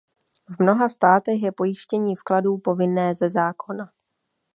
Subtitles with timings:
[0.49, 3.91] V mnoha státech je pojištění vkladů povinné ze zákona.